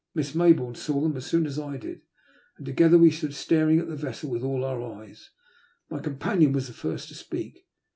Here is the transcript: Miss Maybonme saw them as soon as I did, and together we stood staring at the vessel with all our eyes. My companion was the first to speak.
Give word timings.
Miss 0.15 0.33
Maybonme 0.33 0.75
saw 0.75 1.01
them 1.01 1.15
as 1.15 1.27
soon 1.27 1.45
as 1.45 1.59
I 1.59 1.77
did, 1.77 2.01
and 2.57 2.65
together 2.65 2.97
we 2.97 3.11
stood 3.11 3.35
staring 3.35 3.77
at 3.77 3.87
the 3.87 3.95
vessel 3.95 4.31
with 4.31 4.41
all 4.41 4.63
our 4.65 4.81
eyes. 4.81 5.29
My 5.91 5.99
companion 5.99 6.53
was 6.53 6.65
the 6.65 6.73
first 6.73 7.09
to 7.09 7.13
speak. 7.13 7.67